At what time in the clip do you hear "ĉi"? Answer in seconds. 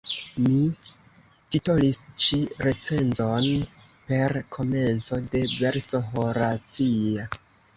2.23-2.39